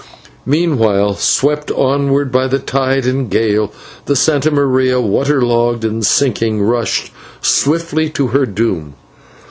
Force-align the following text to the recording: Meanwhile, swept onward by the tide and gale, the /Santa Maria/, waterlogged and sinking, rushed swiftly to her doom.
Meanwhile, 0.47 1.17
swept 1.17 1.69
onward 1.69 2.31
by 2.31 2.47
the 2.47 2.57
tide 2.57 3.05
and 3.05 3.29
gale, 3.29 3.71
the 4.05 4.15
/Santa 4.15 4.51
Maria/, 4.51 4.99
waterlogged 4.99 5.85
and 5.85 6.03
sinking, 6.03 6.59
rushed 6.63 7.11
swiftly 7.39 8.09
to 8.09 8.29
her 8.29 8.47
doom. 8.47 8.95